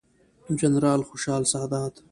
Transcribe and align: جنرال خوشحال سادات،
جنرال 0.59 1.01
خوشحال 1.03 1.43
سادات، 1.43 1.99